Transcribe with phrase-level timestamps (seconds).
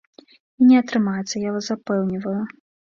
[0.61, 2.39] І не атрымаецца, я вас запэўніваю.